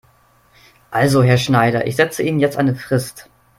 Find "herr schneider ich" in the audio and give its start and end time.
1.21-1.95